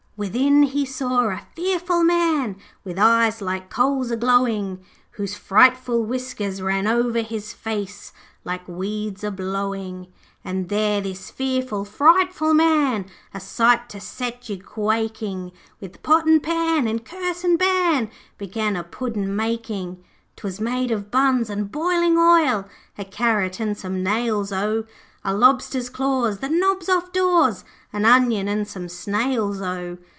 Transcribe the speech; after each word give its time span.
'Within 0.17 0.61
he 0.61 0.85
saw 0.85 1.23
a 1.29 1.41
fearful 1.55 2.03
man, 2.03 2.55
With 2.83 2.99
eyes 2.99 3.41
like 3.41 3.71
coals 3.71 4.11
a 4.11 4.15
glowing, 4.15 4.83
Whose 5.13 5.33
frightful 5.33 6.03
whiskers 6.05 6.59
over 6.59 6.67
ran 6.67 7.15
His 7.25 7.53
face, 7.53 8.13
like 8.43 8.67
weeds 8.67 9.23
a 9.23 9.31
blowing; 9.31 10.13
'And 10.45 10.69
there 10.69 11.01
this 11.01 11.31
fearful, 11.31 11.85
frightful 11.85 12.53
man, 12.53 13.07
A 13.33 13.39
sight 13.39 13.89
to 13.89 13.99
set 13.99 14.47
you 14.47 14.61
quaking, 14.61 15.53
With 15.79 16.03
pot 16.03 16.27
and 16.27 16.43
pan 16.43 16.87
and 16.87 17.03
curse 17.03 17.43
and 17.43 17.57
ban, 17.57 18.11
Began 18.37 18.75
a 18.75 18.83
Puddin' 18.83 19.35
making. 19.35 20.03
''Twas 20.37 20.59
made 20.61 20.91
of 20.91 21.09
buns 21.09 21.49
and 21.49 21.71
boiling 21.71 22.19
oil, 22.19 22.67
A 22.95 23.05
carrot 23.05 23.59
and 23.59 23.75
some 23.75 24.03
nails 24.03 24.51
O! 24.51 24.83
A 25.23 25.33
lobster's 25.35 25.89
claws, 25.89 26.39
the 26.39 26.49
knobs 26.49 26.89
off 26.89 27.11
doors, 27.11 27.63
An 27.93 28.05
onion 28.05 28.47
and 28.47 28.67
some 28.67 28.87
snails 28.89 29.61
O! 29.61 29.97